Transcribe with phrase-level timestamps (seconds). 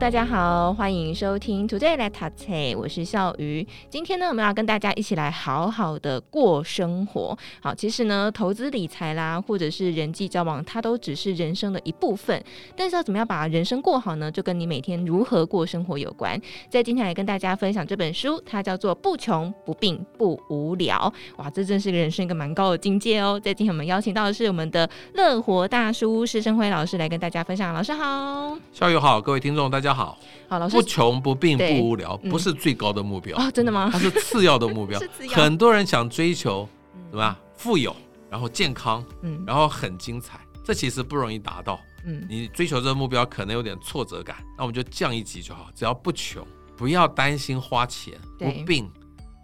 [0.00, 3.64] 大家好，欢迎收听 Today 来读册，我是笑鱼。
[3.90, 7.36] 今天呢，我们要跟大家一起来好好的过生活。
[7.60, 12.42] 好，其实呢，投资理财啦，或者是人际交往，它都只是人生的一部分。
[12.74, 14.32] 但是要怎么样把人生过好呢？
[14.32, 16.40] 就跟你每天如何过生活有关。
[16.70, 21.12] 在今天来跟大家分享这本书，它叫做《不穷不病不无聊》。
[21.42, 23.38] 哇，这真是人生一个蛮高的境界哦。
[23.38, 27.74] 在今天我们邀请到的是我们的乐活大叔施生辉老师来跟大家分享。
[27.74, 29.70] 老师好，笑鱼好，各位听众。
[29.70, 30.18] 大家好，
[30.48, 33.50] 好，老师，不穷不病不无聊，不是最高的目标哦？
[33.50, 33.88] 真的吗？
[33.92, 35.00] 它是次要的目标。
[35.30, 36.68] 很多人想追求
[37.10, 37.36] 什么？
[37.56, 37.94] 富有，
[38.30, 41.78] 然后健康，嗯，然后很精彩，这其实不容易达到。
[42.06, 46.42] 嗯，你追求这个目标可能有点挫折感，那我们就降一级就好，只要不穷，
[46.76, 48.90] 不要担心花钱，不病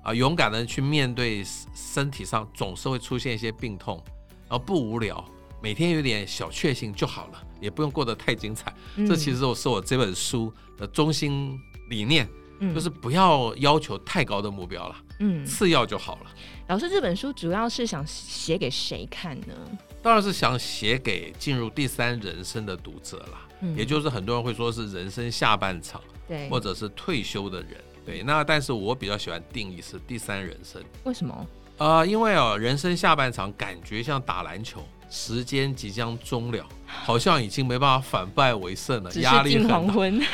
[0.03, 4.03] 啊，勇敢的去面对身体上总是会出现一些病痛，
[4.49, 5.23] 然后不无聊。
[5.62, 8.75] 每天有点小确幸就好了，也不用过得太精彩。
[8.97, 12.29] 嗯、这其实是我这本书的中心理念，
[12.61, 16.31] 嗯、就是不要要求太高的目标了，嗯，次要就好了。
[16.69, 19.55] 老师，这本书主要是想写给谁看呢？
[20.03, 27.71] 当然是想写给进入第三人生的读者啦，嗯、也就是很多人会说是人生下半场，对，或者是退休的人，
[28.05, 28.23] 对。
[28.23, 31.34] 那但是我比较喜欢定义是第三人生，为什么？
[31.79, 34.84] 啊、呃，因为哦，人生下半场感觉像打篮球。
[35.09, 39.81] 时间即将终了，好像已经没办法反败为胜了，压力很大。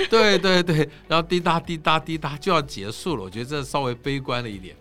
[0.09, 4.75] 对对对，然后滴答滴答滴答就要结束了，我觉得这稍微悲观了一点。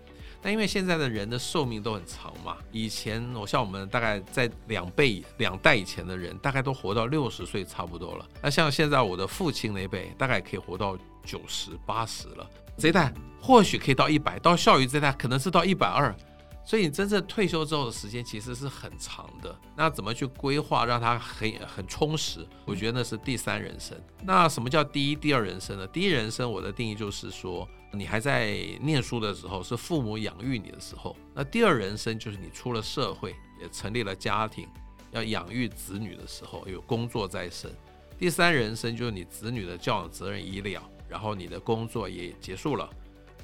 [0.43, 8.25] 但因为现在的人的寿命都很长嘛，以前我像我们大概在两辈两代以前的人，大概都活到六十岁差不多了。
[8.41, 12.49] 那像现在我的父亲那辈，大概可以活到九十八十了。
[12.75, 16.15] 这一代或许可以到一百，到孝于这一代可能是到一百二。
[16.63, 22.47] 所以你真正退休之后的时间其实是很长的，那怎么去规划让它很很充实？
[22.65, 23.99] 我觉得那是第三人生。
[24.23, 25.87] 那什么叫第一、第二人生呢？
[25.87, 34.67] 第一人生我的定义就是说，你还在念书的时候，是父母养育你的时候；那第二人生就是你出了社会，也成立了家庭，
[35.11, 37.71] 要养育子女的时候，有工作在身；
[38.19, 42.87] 第三人生就是你子女的教养责任已了，然后你的工作也结束了，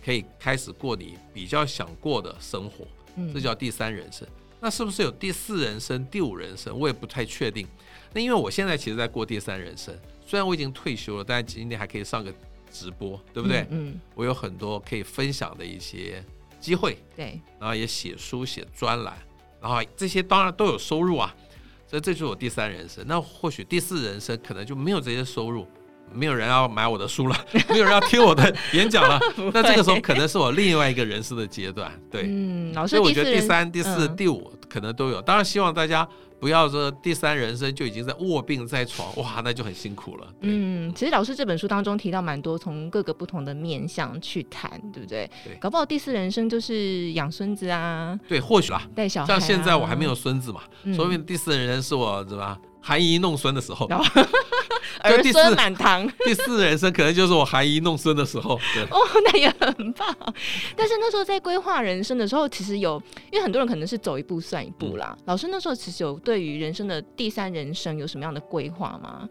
[0.06, 2.86] 可以开始过你比较想过的生活。
[3.34, 4.28] 这叫第三人生，
[4.60, 6.78] 那是不是有第四人生、第五人生？
[6.78, 7.68] 我也不太确定。
[8.14, 12.34] 那因为我现在其实在过第三人生，虽然我已经退休了，但今天还可以上个
[12.72, 13.62] 直播，对不对？
[13.70, 16.24] 嗯，嗯，我有很多可以分享的一些
[16.60, 19.18] 机会，对，然后也写书、写专栏，
[19.62, 21.36] 然后这些当然都有收入啊，
[21.88, 23.04] 所以这就是我第三人生。
[23.08, 25.68] 那或许第四人生可能就没有这些收入。
[26.14, 27.36] 没有人要买我的书了，
[27.70, 29.20] 没有人要听我的演讲了。
[29.54, 32.24] 那这个时候可能是我另外一个人生的阶段，对。
[32.28, 35.22] 嗯，老师，所以我觉得第三、第四、第五可能都有。
[35.22, 36.08] 当然，希望大家
[36.40, 40.28] 不要说第三人生就已经在卧病在床，哇，那就很辛苦了。
[40.42, 45.30] 嗯，其实老师这本书当中提到蛮多从各个不同的面向去谈，对不对？
[45.44, 45.56] 对。
[45.60, 48.20] 搞不好第四人生就是养孙子啊。
[48.28, 48.82] 对，或许啦。
[48.96, 49.28] 带小孩。
[49.28, 50.62] 像现在我还没有孙子嘛，
[50.96, 52.58] 说明第四人生是我什么
[52.88, 53.86] 含饴弄孙的时候。
[53.88, 58.58] 儿 孙满堂， 第四人生可能就是我含饴弄孙的时候。
[58.74, 60.16] 对哦， 那也很棒。
[60.76, 65.14] 但是那时候在规划人生的时候，其实有，因为很多人可能是走一步算一步啦。
[65.18, 69.28] 嗯、老师那时候其实有对于人生的第三人生有什么样的规划吗？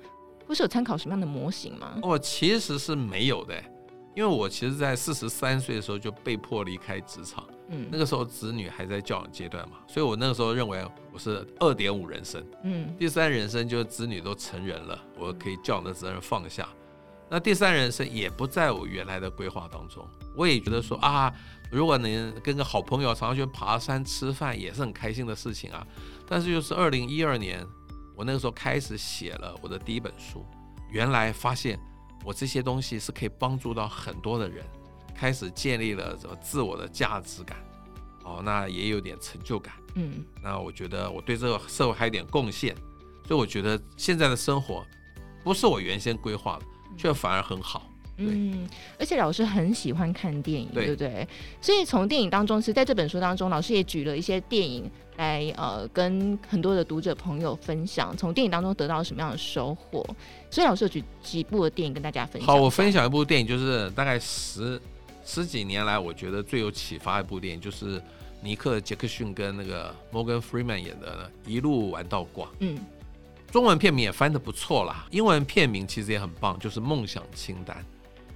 [0.46, 1.98] 不是有参考什么样的模型吗？
[2.02, 3.54] 哦，其实是没有的，
[4.14, 7.44] 因为我其实，在四十三岁的时候就被迫离开职场。
[7.68, 16.68] 嗯，那个时候子女还在教养阶段嘛，所以我那个时候认为我是二点五人生，嗯，第三人生就是子女都成人了，我可以教养的责任放下，
[17.28, 20.06] 那第三人生也不在我原来的规划当中。
[20.36, 21.32] 我也觉得说啊，
[21.70, 25.84] 如果能跟个好朋友常常去爬山吃饭，也是很开心的事情啊。
[26.28, 27.66] 但是就是二零一二年，
[28.14, 30.44] 我那个时候开始写了我的第一本书，
[30.90, 31.80] 原来发现
[32.22, 34.64] 我这些东西是可以帮助到很多的人。
[35.18, 37.56] 开始建立了什么自我的价值感，
[38.22, 42.74] 哦，那也有点成就感，嗯，那我觉得我对这个社会还有点贡献，
[43.26, 44.84] 所以我觉得现在的生活
[45.42, 46.64] 不是我原先规划的，
[46.96, 47.90] 却反而很好。
[48.18, 48.66] 嗯，
[48.98, 51.28] 而且老师很喜欢看电影，对，对不对？
[51.60, 60.02] 所以从电影当中，是在这本书当中，老师也举了一些电影来，呃，跟很多的读者朋友分享，从电影当中得到了什么样的收获。
[60.50, 62.46] 所以老师有举几部的电影跟大家分享。
[62.46, 64.80] 好，我分享一部电影，就是大概十。
[65.26, 68.00] 十几年来，我觉得最有启发一部电影就是
[68.40, 72.46] 尼克杰克逊跟那个 Morgan Freeman 演的，《一路玩到挂》。
[72.60, 72.78] 嗯，
[73.50, 77.76] 中文片名也翻得不错啦，英文片名其实也很棒，就是《梦想清单》。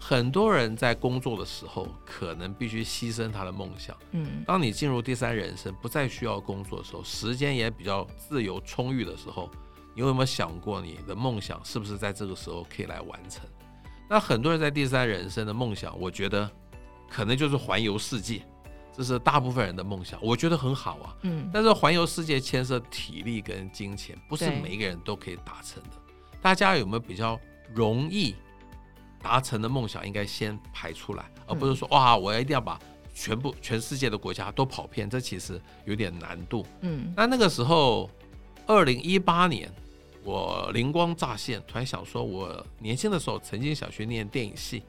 [0.02, 3.96] 很多人在工作的时候，可能必须牺牲他的梦想。
[4.12, 9.48] 嗯，当你进入第三人生，不再需要工作的时候，时间也比较自由充裕的时候，
[9.94, 13.44] 你有没有想过你的梦想是不是在这个时候可以来完成？
[14.08, 16.50] 那很多人在第三人生的梦想，我觉得
[17.10, 18.40] 可能就是环游世界，
[18.96, 21.16] 这是大部分人的梦想，我觉得很好啊。
[21.22, 25.90] 嗯，但是环游世界牵涉体力跟金钱，不是每一个人都可以达成的。
[26.40, 27.38] 大家有没有比较
[27.74, 28.34] 容易？
[29.22, 32.80] 达成的梦想应该先排出来，而不是说哇，我一定要把
[33.14, 36.64] 全部全世界的国家都跑遍，这其实有点难度。
[36.80, 38.10] 嗯，那那个时候，
[38.66, 39.70] 二零一八年，
[40.24, 44.82] 我灵光乍现，突然想说，我年轻的时候曾经想学念电影系，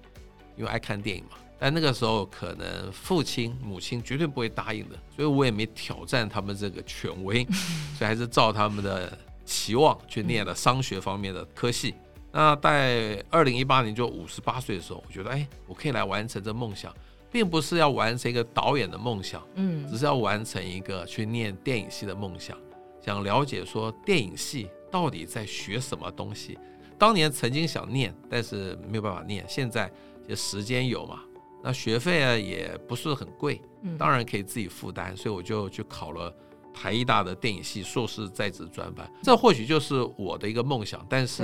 [0.55, 1.31] 因为爱看电影嘛。
[1.63, 7.45] 但那个时候可能父亲母亲绝对不会答应的，所以我也没挑战他们这个权威，
[7.95, 9.15] 所以还是照他们的
[9.45, 11.93] 期望去念了商学方面的科系。
[12.31, 16.91] 那在二零一八年就五十八岁的时候，我觉得哎，我可以来完成这梦想，
[17.31, 22.57] 并不是要完成一个导演的梦想，嗯，只是要完成一个去念电影系的梦想，
[23.05, 26.57] 想了解说电影系到底在学什么东西。
[26.97, 29.91] 当年曾经想念，但是没有办法念，现在
[30.27, 31.19] 就时间有嘛，
[31.63, 33.61] 那学费啊也不是很贵，
[33.97, 36.33] 当然可以自己负担，所以我就去考了
[36.73, 41.43] 台艺大的电影系硕士在职专班，这或许就是我的一个梦想，但是。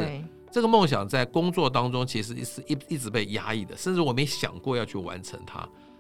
[0.50, 5.60] 这个梦想在工作当中其实是一一直被压抑的，甚至我没想过要去完成它，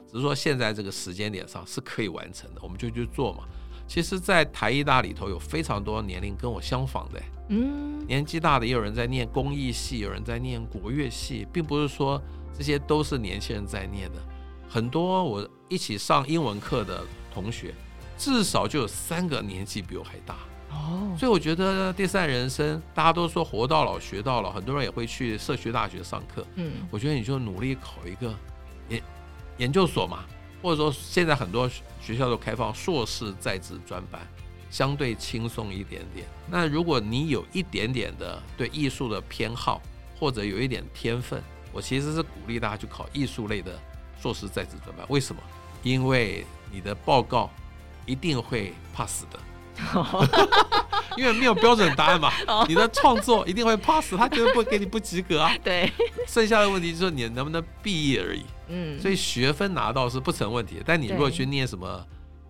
[0.10, 3.44] 只是说现在这个时间点上是可以完成的，我们就去做嘛。
[3.88, 12.20] 其实，在台艺大里头有非常多年龄跟我相仿的，嗯，年纪大的也有人在念工艺系，有人在念国乐系，并不是说
[12.58, 14.18] 这些都是年轻人在念的，
[14.68, 17.72] 很多我一起上英文课的同学，
[18.18, 20.36] 至少就有三个年纪比我还大。
[20.72, 26.44] 哦，所以我觉得第三人生，大家都说活到老学到老，很多人也会去社区大学上课。
[26.56, 28.34] 嗯，我觉得你就努力考一个
[28.90, 29.02] 研
[29.60, 30.26] 研究所嘛，
[30.62, 31.70] 或者说现在很多
[32.02, 34.20] 学校都开放硕士在职专班，
[34.70, 36.28] 相对轻松一点点。
[36.50, 39.82] 那如果你有一点点的对艺术的偏好，
[40.20, 41.42] 或者有一点天分，
[41.78, 43.80] 我其实是鼓励大家去考艺术类的
[44.20, 45.06] 硕士在职专班。
[45.10, 45.40] 为什么？
[45.84, 47.52] 因为你的报告
[48.08, 49.40] 一定会 pass 的。
[51.16, 52.32] 因为没有标准答案嘛，
[52.68, 55.56] 你的创作一定会 pass，他绝对不会给你不及格啊。
[55.64, 55.92] 对，
[56.28, 58.44] 剩下的问题就是你能不能毕业而已。
[58.70, 62.04] 嗯，所以学分拿到是不成问题，但你如果去念什么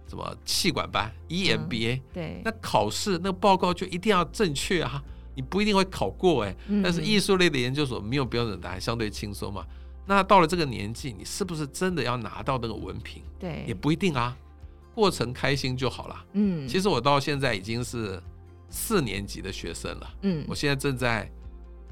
[0.08, 5.04] 什么气管班 EMBA，对，那考试那个报告就一定要正确啊，
[5.38, 6.54] 你不一定会考过哎。
[6.84, 9.64] 但是艺术类的研究所没有标准答案，相对轻松嘛。
[10.06, 13.22] 那到了这个年纪，你是不是真的要拿到那个文凭？
[13.38, 14.36] 对，也不一定啊。
[14.96, 16.26] 过程开心就好了。
[16.34, 18.20] 嗯，其实我到现在已经是
[18.68, 20.10] 四年级的学生了。
[20.24, 21.30] 嗯，我现在正在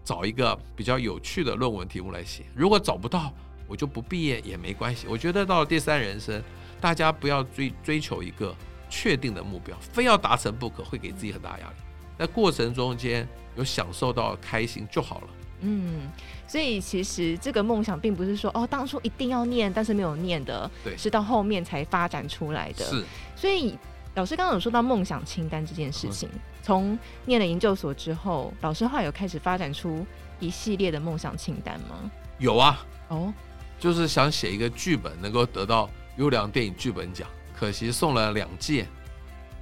[0.04, 2.44] 找一个比较有趣的论文题目来写。
[2.56, 3.32] 如果找不到，
[3.68, 5.06] 我就不毕业也没关系。
[5.08, 6.42] 我觉得到了第三人生，
[6.82, 8.56] 大家不要追追求一个
[8.90, 11.76] 确定的目标，非要达成不可，会给自己很大压力。
[12.18, 15.28] 在过程中间有享受到开心就好了。
[15.62, 16.12] 嗯，
[16.48, 22.86] 所以其实这个梦想并不是说哦，当初一定要念，但是没有念的，对，是到后面才发展出来的。
[22.86, 23.04] 是，
[23.36, 23.78] 所以
[24.16, 30.06] 老师刚刚有说到梦想清单这件事情，嗯、从念了研究所之后，老师后来有开始发展出
[30.40, 32.12] 一系列的梦想清单吗？
[32.38, 33.34] 有啊，哦，
[33.80, 38.86] 就是想写一个剧本能够得到优良电影剧本奖，可惜送了两届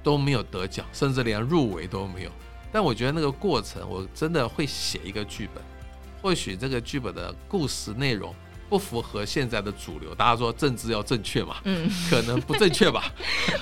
[0.04, 2.30] 都没有得奖，甚至连入围都没有。
[2.70, 5.64] 但我觉得那个过程，我真的会写一个剧本。
[6.22, 8.34] 或许这个剧本的故事内容
[8.68, 13.12] 不符合现在的主流，大家说政治要正确嘛，嗯，可能不正确吧，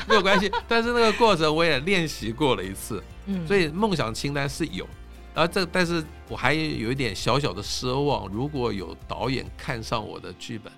[0.09, 0.51] 没有关系。
[0.69, 4.87] 但是那个过程我也练习过了一次， 嗯，所以梦想清单是有，
[5.35, 10.73] 然后这但是我还有一点小小的奢望，如果有导演看上我的剧本，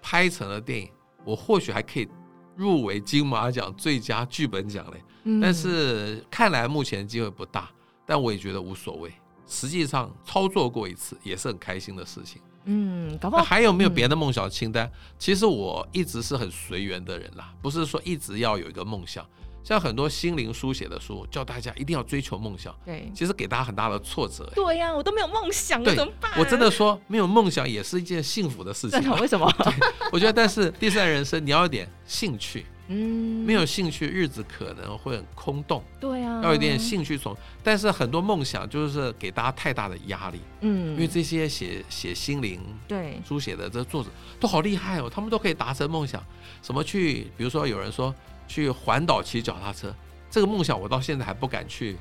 [0.00, 0.88] 拍成了电影，
[1.22, 2.08] 我或许还可以
[2.56, 5.02] 入围金马奖最佳剧本奖嘞。
[5.40, 7.70] 但是看来目前机会不大，
[8.06, 9.12] 但我也觉得无所谓。
[9.46, 12.40] 实际上操作过一次也是很开心的事情。
[12.64, 14.86] 嗯，搞不好还有没有别的梦想清单？
[14.86, 19.26] 嗯、其实我一直是很随缘的人啦，不是说一直要有一个梦想。
[19.62, 22.74] 像很多心灵书写的书，叫大家一定要追求梦想。
[22.84, 24.50] 对，其实给大家很大的挫折。
[24.54, 26.32] 对呀、啊，我都没有梦想，怎么办？
[26.38, 29.10] 我真的说没有梦想也是一件幸福的事情。
[29.18, 29.50] 为什么？
[30.12, 35.82] 我觉得，但是第三人生你要有点兴趣，嗯，没有兴趣，日子可能会很空洞。
[36.00, 40.40] 对啊，要有点兴趣从，但是很多梦想就是给大家太大的压力。
[40.62, 46.22] 嗯，因为这些写写心灵对书写的这作者都好厉害哦，他们都可以达成梦想。
[46.62, 48.14] 什么去，比如说有人说
[48.50, 49.94] 去环岛骑脚踏车，
[50.28, 51.96] 这个梦想我到现在还不敢去。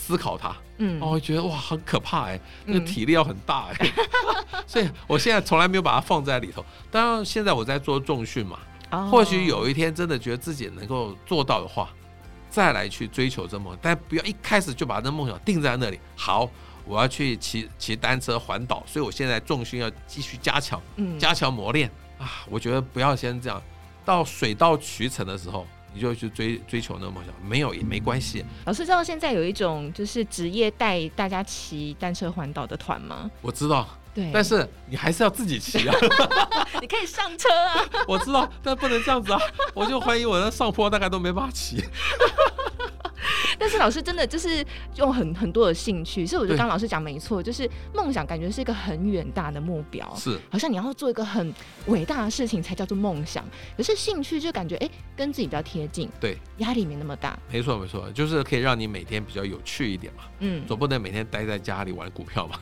[0.00, 3.92] 思考它，嗯，哦，我觉得哇，很可怕哎，那个体力要很大哎，
[4.52, 6.64] 嗯、 所以我现在从来没有把它放在里头。
[6.88, 8.60] 当然，现在我在做重训嘛，
[8.92, 11.90] 哦、或许有一天真的觉得自己能够做到的话，
[12.48, 15.98] 再来去追求这梦，但不要一开始就把这梦想定在那里。
[16.14, 16.48] 好，
[16.84, 22.46] 我要去骑骑单车环岛，所以我现在重训要继续加强，嗯，加强磨练啊。
[22.48, 23.60] 我觉得不要先这样，
[24.04, 25.66] 到水到渠成的时候。
[25.92, 28.44] 你就去追追求那个梦想，没有也没关系。
[28.66, 33.30] 老师知道现在有一种就是职业带大家骑单车环岛的团吗？
[33.40, 35.94] 我知道，对，但是你还是要自己骑啊。
[36.80, 37.84] 你可以上车啊。
[38.06, 39.40] 我知道，但不能这样子啊。
[39.74, 41.82] 我就怀疑我的上坡大概都没办法骑。
[43.58, 44.64] 但是老师真的就是
[44.96, 51.52] 用很很多的兴趣，所以我觉得刚刚老师讲没错，就是梦想感觉是一个很远大的目标，是好像你要做一个很
[51.86, 53.44] 伟大的事情才叫做梦想。
[53.76, 57.38] 可是兴趣就感觉哎、欸，跟自己比较贴近，对，压力没那么大。
[57.50, 60.24] 没错没错，就是可以让你每天比较有趣一点嘛。
[60.40, 62.60] 嗯，总不能每天待在家里玩股票嘛。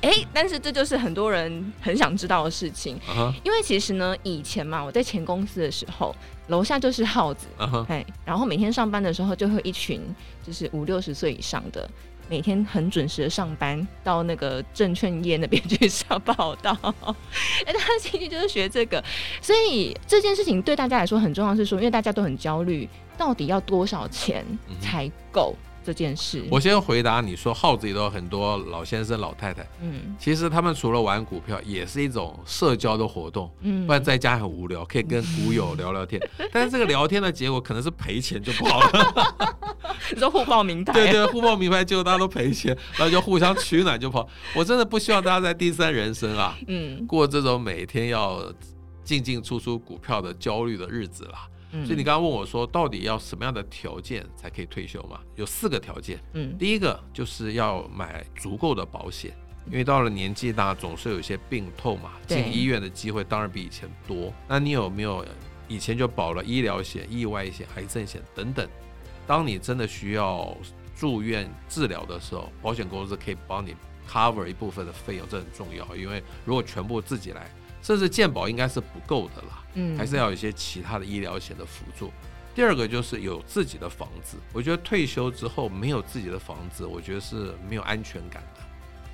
[0.00, 3.34] 哎、欸，但是这就是很多人很想知道的事情，uh huh.
[3.44, 6.14] 因为其实呢，以前嘛，我在前公司的时候。
[6.48, 10.00] 楼下就是耗子，哎、uh huh.，然后每天上班的时候就会一群
[10.46, 11.88] 就是五六十岁以上的，
[12.28, 16.70] 每天很准时的上班，到那个证券业那边去上报道，
[17.66, 19.02] 哎，他的兴趣就是学这个，
[19.40, 22.88] 所以这件事情对大家来说很重要，是说因为大家都很焦虑，
[23.18, 24.44] 到底要多少钱
[24.80, 25.54] 才够？
[25.58, 39.56] 嗯这件事，我先回答你说，号子里头有很多老先生老太太，嗯，其实他们除了玩股票，也是一种社交的活动，嗯，不然在家很无聊，可以跟股友聊聊天， 但是这个聊天的结果可能是赔钱就不好了，
[40.12, 44.28] 你说互报名牌，对对，互报名牌结果大家都赔钱，然后就互相取暖就跑。
[44.56, 48.52] 我真的不希望大家在第三人生啊，嗯，过这种每天要
[49.04, 51.46] 进进出出股票的焦虑的日子啦。
[51.84, 55.20] 所以你刚刚问我说，到底要什么样的条件才可以退休嘛？
[55.34, 56.18] 有四个条件。
[56.32, 64.32] 嗯，第一个就是要买足够的保险，因为到了年纪大，总是有一些病痛嘛，进医院的机会当然比以前多。
[64.48, 65.24] 那你有没有
[65.68, 68.66] 以前就保了医疗险、意外险、癌症险等等？
[69.26, 70.56] 当你真的需要
[70.94, 73.74] 住院治疗的时候，保险公司可以帮你
[74.08, 75.84] cover 一部分的费用，这很重要。
[75.96, 77.50] 因为如果全部自己来，
[77.82, 82.12] 甚至健保应该是不够的啦，嗯，还是要有一些其他的医疗险的辅助。
[82.54, 88.62] 第二个就是有自己的房子，我觉得退休之后没有自己的房子，我觉得是没有安全感的，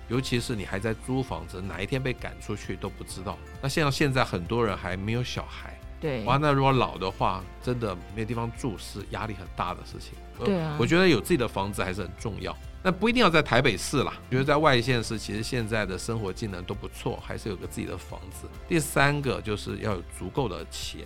[0.08, 3.36] 尤其是你还在租房子，哪一天被赶出去都不知道。
[3.60, 10.12] 那像现在很多人还没有小孩，对，哇，那如果老的话，真的没地方住是压力很大的事情。
[10.44, 12.56] 对啊，我觉得有自己的房子还是很重要。
[12.82, 18.48] 那不一定要在台北市啦，觉得在外县市，其实现在的生活技能都不错，还是有个自己的房子。
[18.66, 21.02] 第三个就是要有足够的钱，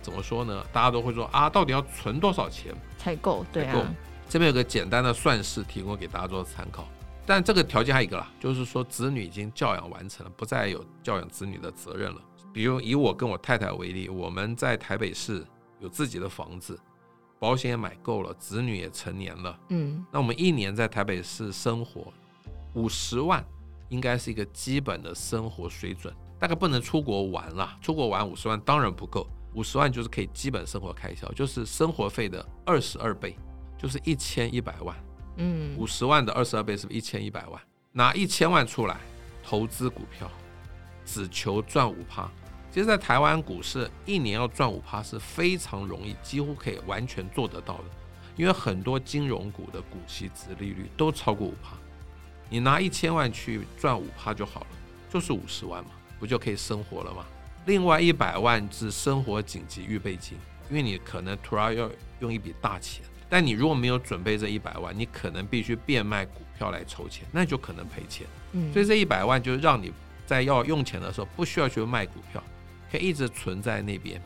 [0.00, 0.64] 怎么说呢？
[0.72, 3.44] 大家都会说啊，到底要存多少钱才够？
[3.52, 3.94] 对啊，
[4.28, 6.88] 这边有个简单的算式提供给大家做参考。
[7.26, 12.20] 但这个条件还有一个啦，就是说子女已经教养完成了，不再有教养子女的责任了。
[12.54, 15.44] 比如以我跟我太太为例，我们在台北市
[15.78, 16.80] 有自己的房子。
[17.38, 22.12] 保险也买够了，子女也成年了，嗯，那我们一年在台北市生活
[22.74, 23.44] 五十万，
[23.88, 33.36] 应该是一个基本的生活水准，大概不能出国玩了，出国玩五十万当然不够，五十万就是可以基本生活开销，就是生活费的二十二倍，
[33.78, 34.96] 就是一千一百万，
[35.36, 37.60] 嗯，五十万的二十二倍是不是一千一百万？
[37.92, 38.98] 拿一千万出来
[39.42, 40.30] 投资股票，
[41.04, 42.30] 只求赚五趴。
[42.70, 47.84] 其实，在台湾股市一年要赚五趴是非常容易，几乎可以完全做得到的。
[48.36, 51.76] 因为很多金融股的股息值利率都超过五趴，
[52.48, 54.66] 你拿一千万去赚五趴就好了，
[55.10, 57.24] 就是五十万嘛，不就可以生活了吗？
[57.66, 60.38] 另外一百万是生活紧急预备金，
[60.70, 68.24] 因为你可能突然要用一笔大钱，但你如果没有准备这一百万，你可能必须变卖股票来筹钱，那就可能赔钱。
[68.52, 69.92] 嗯，所以这一百万就让你
[70.26, 72.40] 在要用钱的时候不需要去卖股票。
[72.90, 74.20] 可以一直存在那边，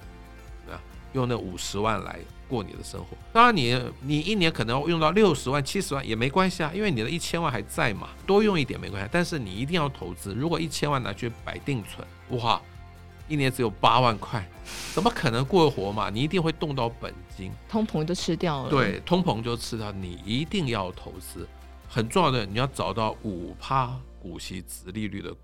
[0.68, 0.80] 啊，
[1.12, 3.16] 用那五十万来过你的生活。
[3.32, 9.08] 当然你，你你一年可能要用到六十万、七十万也没关系啊，因为你的一千万还在嘛，多用一点没关系。
[9.12, 12.06] 但是你一定要投资，如果一千万拿去摆定存，
[12.40, 12.60] 哇，
[13.28, 14.46] 一年只有八万块，
[14.94, 16.10] 怎么可能过活嘛？
[16.10, 18.70] 你一定会动到本金，通膨就吃掉了。
[18.70, 19.90] 对，通膨就吃掉。
[19.90, 21.48] 你一定要投资，
[21.88, 25.34] 很重要的，你要找到五趴股息殖利率的。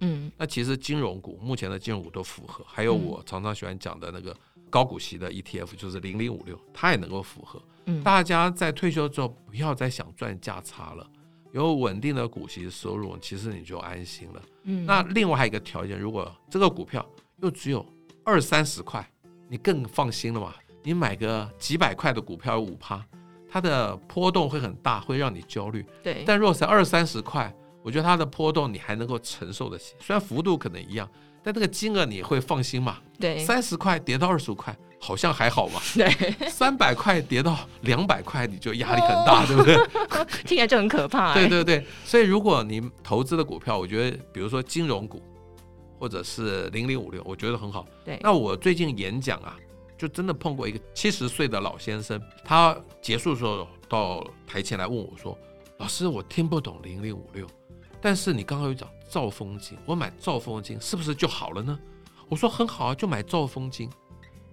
[0.00, 4.34] 嗯，那其实金融股目前的金融股都符合，还有我常常喜欢讲的那个
[4.68, 7.62] 高股息的 ETF，就是零零五六，它也能够符合。
[7.86, 11.06] 嗯，大家在退休之后不要再想赚价差了，
[11.52, 14.42] 有稳定的股息收入，其实你就安心了。
[14.64, 17.04] 嗯，那另外还有一个条件，如果这个股票
[17.42, 17.84] 又只有
[18.24, 19.08] 二三十块，
[19.48, 20.54] 你更放心了嘛？
[20.82, 23.04] 你买个几百块的股票有五趴，
[23.50, 25.84] 它的波动会很大，会让你焦虑。
[26.02, 31.08] 对，但如果是二三十块，我觉得它的波动你还能够承受得起，虽然幅度可能一样，
[31.42, 32.98] 但这个金额你会放心嘛？
[33.18, 35.80] 对，三十块跌到二十五块，好像还好嘛。
[35.94, 39.76] 对，三百块跌到两百块，你就压力很大，哦、对不对？
[40.44, 41.34] 听起来就很可怕、欸。
[41.34, 45.22] 对对对，所以如果你投资的股票，我觉得比如说金融股，
[45.98, 47.86] 或者是零零五六，我觉得很好。
[48.04, 49.56] 对，那我最近演讲啊，
[49.96, 55.36] 就真的碰过一个七十岁的老先生，他结束的时候到台前来问我说
[55.78, 57.46] ：“老师，我听不懂零零五六。”
[58.00, 61.78] 但是你刚刚有讲兆丰金，我买兆丰金是不是就好了呢？
[62.28, 63.90] 我说很好啊，就买兆丰金，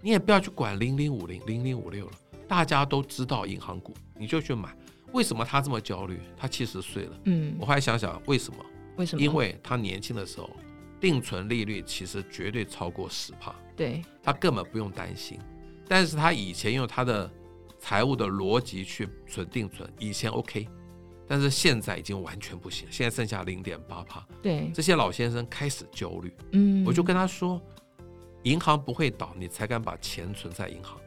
[0.02, 2.12] 你也不要去管零零五零、零零五六了，
[2.48, 4.76] 大家都知道银行股，你就去买。
[5.14, 6.20] 为什么他这么焦虑？
[6.36, 8.66] 他七十岁了，嗯，我还想想为什么？
[8.98, 9.22] 为什么？
[9.22, 10.50] 因为他年轻的时候
[11.00, 15.40] 定存利率其实绝对超过十帕，对，他根本不用担心。
[15.88, 17.32] 但是他以前用他的
[17.80, 20.68] 财务的逻辑去存定存，以前 OK。
[21.28, 24.26] 但是现在已经完全不行，现在剩下零点八趴。
[24.42, 26.34] 对，这些老先生开始焦虑。
[26.54, 27.62] 嗯，我就跟他说，
[28.44, 30.98] 银行不会倒，你才敢把钱存在银行。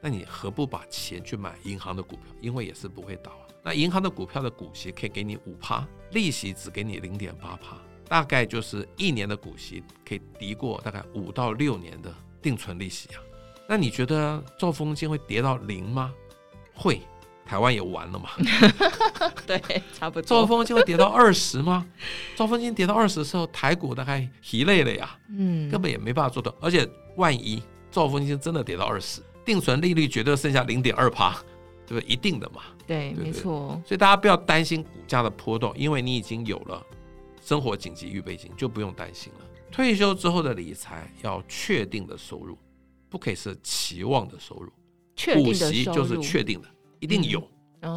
[0.00, 2.24] 那你何不把钱去买银行的股票？
[2.40, 3.48] 因为也是不会倒啊。
[3.64, 7.76] 那银行的股票的股息可以给你五趴，利息只给你零点八趴，
[8.08, 13.18] 大概就是一年的股息可以抵过大概五到六年的定存利息啊。
[13.68, 16.14] 那你觉得兆丰金会跌到零吗？
[16.72, 17.00] 会。
[17.46, 18.30] 台湾也完了嘛？
[19.46, 19.60] 对，
[19.96, 20.22] 差不多。
[20.22, 21.86] 兆丰金会跌到二十吗？
[22.34, 26.52] 兆丰金跌到二十的时候，台股大概疲累了呀，嗯，根本也没办法做到。
[26.60, 31.32] 而且万一兆丰金真的跌到二十，定存利率绝对剩下零点二趴，
[31.86, 32.12] 对不对？
[32.12, 32.62] 一定的嘛。
[32.86, 33.80] 对，对对没错。
[33.86, 36.84] 所以大家不要担心股价的波动，因为你已经有了
[37.40, 39.40] 生活紧急预备金，就不用担心了。
[39.70, 42.58] 退休之后的理财要确定的收入，
[43.08, 44.72] 不可以是期望的收入，
[45.14, 46.68] 确定的收入，就是确定的。
[47.00, 47.42] 一定有，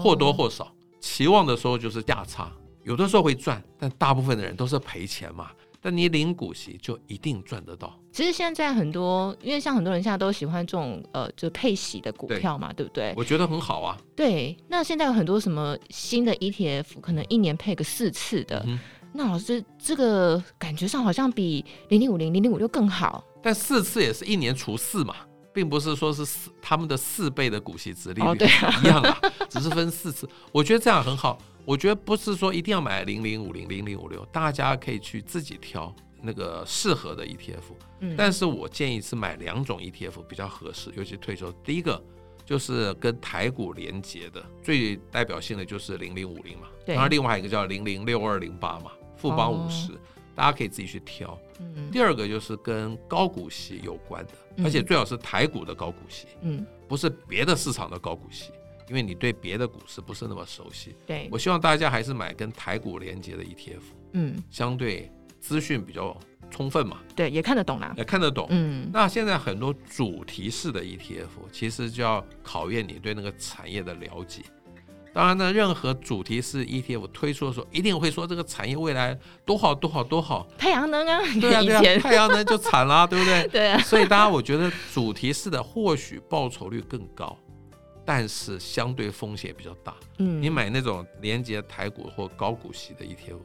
[0.02, 0.72] 或多或少。
[1.00, 2.52] 期望的时候就是价差，
[2.84, 5.50] 有的时候会赚，但大部分的人都是赔钱嘛。
[5.82, 7.98] 但你领股息就一定赚得到。
[8.12, 13.14] 其实现在很多，因为像很多人现在都喜欢这种呃，就配息的股票嘛，对，对不对？
[13.16, 13.98] 我觉得很好啊。
[14.14, 18.62] 对，那现在有很多什么新的 ETF，可能一年配个四次的。
[18.68, 18.78] 嗯、
[19.14, 23.24] 那老师，这个感觉上好像比零零五零、零零五六更好。
[23.42, 25.16] 但四次也是一年除四嘛。
[25.60, 30.26] 并不是说是四他们的四倍的股息殖利率、哦、啊、一样啊， 只是分四次。
[30.54, 31.38] 我觉得这样很好。
[31.66, 37.76] 我觉得不是说一定要买零零五零零零五六，大家可以去自己挑那个适合的 ETF。
[38.00, 41.52] 嗯，但是我建议是买两种 ETF 比较合适，尤其退休。
[41.62, 42.02] 第一个
[42.46, 46.68] 就是跟台股连接的，最代表性的就是零零五零嘛。
[46.86, 46.96] 对。
[46.96, 49.92] 然后另外一个叫零零六二零八嘛，富邦五十。
[49.92, 49.98] 哦
[50.40, 51.38] 大家可以自己去挑。
[51.60, 58.54] 嗯，第二个就是跟高股息有关的，嗯，而且最好是台股的高股息，嗯，不是别的市场的高股息，
[58.88, 60.96] 因为你对别的股市不是那么熟悉。
[61.06, 63.82] 对，我希望大家还是买跟台股连接的 ETF，
[64.14, 66.18] 嗯，相对资讯比较
[66.50, 67.02] 充分嘛。
[67.14, 68.48] 对，也看得懂啦，也看得懂。
[68.50, 74.44] 嗯，那现在很多主题式的 ETF，其实就要考验你对那个产业的了解。
[75.14, 80.48] 当然呢，任何主题式 ETF 推出的时候，一定会说这个产业未来多好多好多好。
[80.58, 83.48] 太阳能啊，对啊对啊，太阳能就惨了， 对不对？
[83.48, 83.80] 对啊。
[83.80, 87.38] 所以大家，我觉得主题式的或许报酬率更高，
[88.06, 89.96] 但是相对风险比较大。
[90.20, 90.42] 嗯。
[90.42, 93.40] 你买那种连接台股或高股息的 ETF，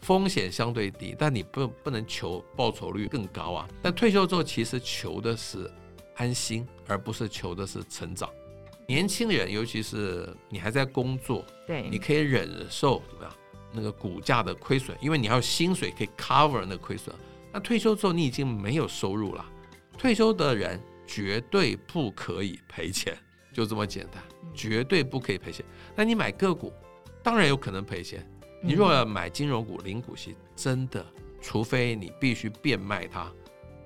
[0.00, 3.68] 风险相对低，但你不不能求报酬率更高啊。
[3.80, 5.70] 但退休之后，其实求的是
[6.16, 8.28] 安心，而不是求的是成长。
[8.88, 13.32] 年轻人，尤其是你还在工作，对，你可以忍受怎么样
[13.70, 17.14] 那个股价的亏损，因为你还有薪水可以 cover 那个亏损。
[17.52, 19.44] 那退休之后，你已经没有收入了。
[19.98, 23.14] 退休的人绝对不可以赔钱，
[23.52, 24.22] 就这么简单，
[24.54, 25.62] 绝对不可以赔钱。
[25.94, 26.72] 那你买个股，
[27.22, 28.26] 当然有可能赔钱。
[28.62, 31.04] 你若要买金融股、零股息，真的，
[31.42, 33.30] 除非你必须变卖它。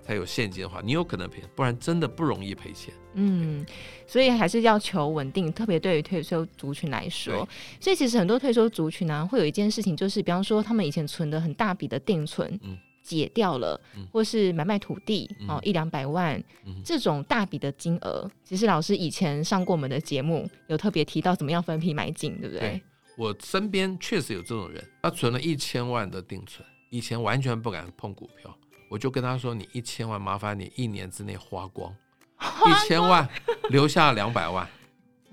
[0.02, 2.92] 才有现金的话，你有可能赔，不然真的不容易赔钱。
[3.14, 3.64] 嗯，
[4.06, 7.48] 所以还是要求稳定，特别对于退休族群来说。
[7.80, 22.60] 所以其实很多退休族群呢、啊，会有一件事情，就是比方说他们以前存的很大笔的定存，嗯，解掉了，嗯、或是买卖土地，哦，一两百万，嗯、这种大笔的金额，其实老师以前上过我们的节目，有特别提到怎么样分批买进，对不对？
[22.60, 22.82] 对，
[23.18, 28.56] 我身边确实有这种人，他存了一千万的定存，以前完全不敢碰股票。
[28.92, 31.90] 我就跟他说：“你一千万，麻烦你一年之内花光。
[32.38, 33.26] ”一千万
[33.70, 34.68] 留下两百万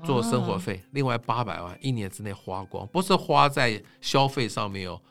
[0.06, 5.02] 做生活费，另外八百万一年之内花光，不是花在消费上面哦，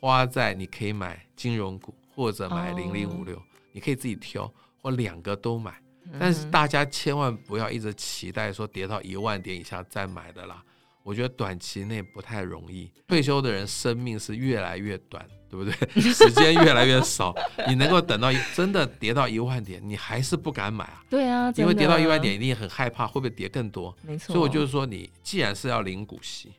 [0.00, 3.38] 花在你可以买金融股或者买零零五六，
[3.72, 5.74] 你可以自己挑或两个都买。
[6.18, 10.64] 但是大家千万不要一直期待说跌到一万点以下再买的啦，
[11.08, 12.92] 我觉得短期内不太容易。
[13.06, 15.72] 退休的人生命是越来越短，对不对？
[16.12, 17.34] 时间越来越少，
[17.66, 21.02] 你能够等到真的跌到一万点，你还是不敢买啊？
[21.08, 23.96] 对啊，因为跌到一万点一定很害怕会不会跌更多。
[24.02, 24.34] 没错。
[24.34, 26.52] 所以我就是说，你既然是要领股息，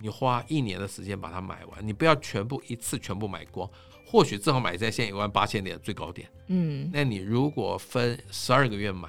[0.00, 3.70] 你花一年的时间把它买完，你不要全部一次全部买光。
[4.04, 9.08] 或许正好买在现在一万八千点最高点，嗯，那你如果分十二个月买，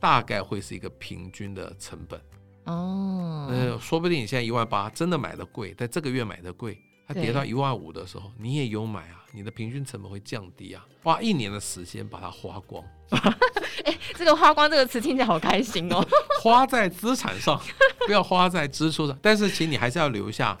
[0.00, 2.20] 大概会是一个平均的成本
[2.68, 3.48] 哦。
[3.50, 10.84] 呃，说不定你现在一万八真的买的贵，在这个月买的贵，它跌到一万五的时候，你也有买啊，你的平均成本会降低啊。
[11.02, 12.84] 花一年的时间把它花光，
[13.84, 16.06] 哎，这个“花光”这个词听起来好开心哦。
[16.42, 17.60] 花在资产上，
[18.06, 20.56] 不要花在支出上，但是请你还是要留下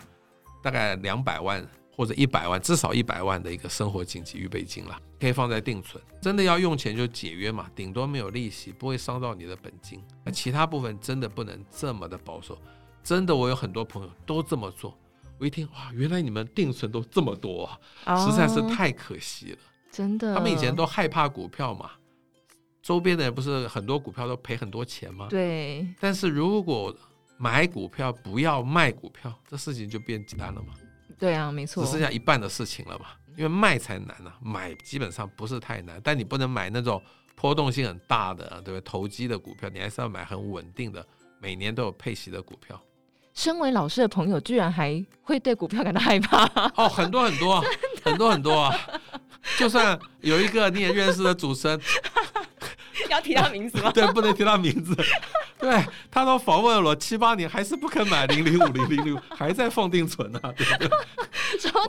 [0.62, 1.66] 大概两百万。
[1.98, 6.00] 或者一百万，至少一百万的一个生活紧急预备金了，可以放在定存。
[6.22, 10.00] 真的要用钱就解约嘛，顶多没有利息，不会伤到你的本金。
[10.24, 12.56] 那其他部分真的不能这么的保守。
[13.02, 14.96] 真的，我有很多朋友都这么做。
[15.38, 17.68] 我一听，哇，原来你们定存都这么多
[18.04, 19.58] 啊，实在是太可惜了。
[19.90, 21.90] 真的，他们以前都害怕股票嘛，
[22.80, 25.26] 周边的人不是很多股票都赔很多钱吗？
[25.28, 25.84] 对。
[25.98, 26.96] 但是如果
[27.38, 30.74] 买股票不要卖股票，这事情就变简单了嘛。
[31.18, 37.02] 对啊，没错，只剩下一半的事情了嘛，因为卖才难啊，买基本上不是太难，但你不能买那种
[37.34, 38.80] 波动性很大的，对不对？
[38.82, 41.04] 投机的股票，你还是要买很稳定的，
[41.40, 42.80] 每年都有配息的股票。
[43.34, 46.44] 身为老师的朋友，居然还会对股票感到害怕？
[46.74, 47.64] 哦，很多 很多，
[48.02, 48.76] 很多很多啊！
[49.56, 51.80] 就算有一个你也认识的主持人，
[53.08, 53.90] 要提到名字吗？
[53.94, 54.92] 对，不能提到名字。
[55.60, 60.86] 对，他都访问了七八年，还是不肯买零零五零零六， 还在放定存啊，对不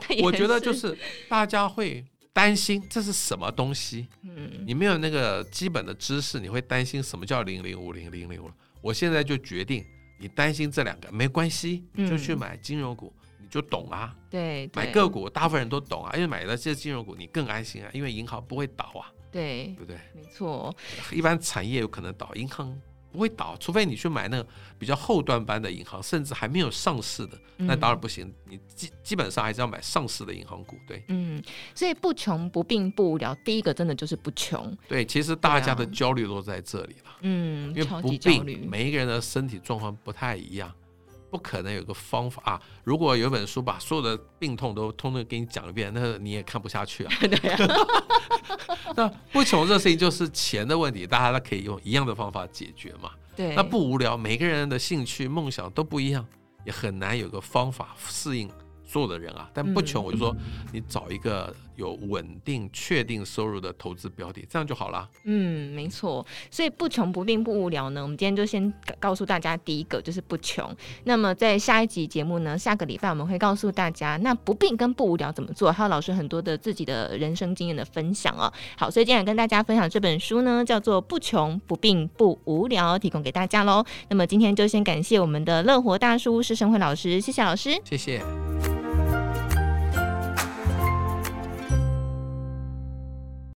[0.08, 0.20] 对？
[0.22, 0.96] 我觉得就是
[1.28, 8.54] 大家会担心这是什么东西，嗯，你没有那个基本的知识，你会担心什么叫零零五零零六了。
[8.80, 9.84] 我现在就决定，
[10.18, 14.14] 你担心这两个没关系，就去买金融股，你就懂啊。
[14.30, 19.12] 对，买个股大部分人都懂啊，因为买了这些金融股，你更安心啊，因为银行不会倒啊。
[19.30, 19.96] 对，对不对？
[20.14, 20.74] 没错，
[21.12, 22.76] 一般产业有可能倒，银行。
[23.12, 28.32] 不会倒，除非你去买那个比较后端班的银行，甚至还没有上市的，那当然不行。
[28.48, 31.02] 你基基本上还是要买上市的银行股，对。
[31.08, 31.42] 嗯，
[31.74, 34.76] 所以不穷不病不无聊，第一个真的就是不穷。
[34.88, 37.16] 对，其实大家的焦虑都在这里了。
[37.22, 40.72] 嗯，因为不病，每一个人的身体状况不太一样。
[41.30, 42.60] 不可能有个方法啊！
[42.84, 47.12] 如果有一本书把所有的病痛都通通给你讲一遍，那你也看不下去啊。
[47.20, 47.58] 对啊。
[48.96, 53.10] 那不穷这事情就是钱的问题，大家都可以用一样的方法解决嘛。
[53.36, 53.54] 对。
[53.54, 56.26] 那不无聊，每个人的兴趣梦想都不一样，
[56.64, 58.50] 也很难有个方法适应。
[58.90, 60.34] 做的人啊，但不穷，我就说
[60.72, 65.08] 你找一个有稳定、确定收入的投资标的，这样就好了。
[65.24, 66.26] 嗯，没错。
[66.50, 70.68] 所以不穷不病不无聊呢，我们今天就先告诉大家第一个就是不穷。
[71.04, 78.52] 那么在下一集节目呢，下个礼拜我们会告诉大家，那不病跟不无聊怎么做，还有老师很多的自己的人生经验的分享啊。
[78.76, 83.84] 好，所以今天跟大家分享这本书呢，叫做《不穷不病不无聊》，提供给大家喽。
[84.08, 88.49] 那么今天就先感谢我们的乐活大叔施生辉老师，谢谢老师，谢谢。